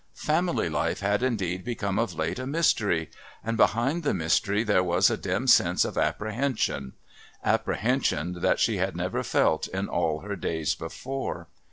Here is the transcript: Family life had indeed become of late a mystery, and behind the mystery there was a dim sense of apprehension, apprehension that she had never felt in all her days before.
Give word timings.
Family 0.15 0.67
life 0.67 1.01
had 1.01 1.21
indeed 1.21 1.63
become 1.63 1.99
of 1.99 2.15
late 2.15 2.39
a 2.39 2.47
mystery, 2.47 3.11
and 3.43 3.55
behind 3.55 4.01
the 4.01 4.15
mystery 4.15 4.63
there 4.63 4.81
was 4.83 5.11
a 5.11 5.15
dim 5.15 5.45
sense 5.45 5.85
of 5.85 5.95
apprehension, 5.95 6.93
apprehension 7.45 8.41
that 8.41 8.59
she 8.59 8.77
had 8.77 8.95
never 8.95 9.21
felt 9.21 9.67
in 9.67 9.87
all 9.87 10.21
her 10.21 10.35
days 10.35 10.73
before. 10.73 11.49